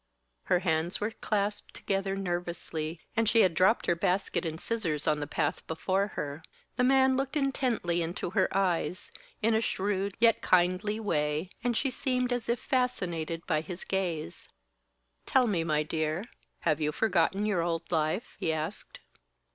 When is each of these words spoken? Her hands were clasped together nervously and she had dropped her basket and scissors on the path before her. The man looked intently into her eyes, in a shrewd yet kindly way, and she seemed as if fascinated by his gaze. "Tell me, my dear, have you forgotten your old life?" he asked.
Her 0.45 0.57
hands 0.61 0.99
were 0.99 1.11
clasped 1.11 1.75
together 1.75 2.15
nervously 2.15 3.01
and 3.15 3.29
she 3.29 3.41
had 3.41 3.53
dropped 3.53 3.85
her 3.85 3.93
basket 3.95 4.47
and 4.47 4.59
scissors 4.59 5.05
on 5.07 5.19
the 5.19 5.27
path 5.27 5.67
before 5.67 6.07
her. 6.17 6.41
The 6.75 6.83
man 6.83 7.15
looked 7.15 7.37
intently 7.37 8.01
into 8.01 8.31
her 8.31 8.47
eyes, 8.57 9.11
in 9.43 9.53
a 9.53 9.61
shrewd 9.61 10.15
yet 10.19 10.41
kindly 10.41 10.99
way, 10.99 11.51
and 11.63 11.77
she 11.77 11.91
seemed 11.91 12.33
as 12.33 12.49
if 12.49 12.59
fascinated 12.59 13.45
by 13.45 13.61
his 13.61 13.83
gaze. 13.83 14.49
"Tell 15.27 15.45
me, 15.45 15.63
my 15.63 15.83
dear, 15.83 16.25
have 16.61 16.81
you 16.81 16.91
forgotten 16.91 17.45
your 17.45 17.61
old 17.61 17.91
life?" 17.91 18.35
he 18.39 18.51
asked. 18.51 19.01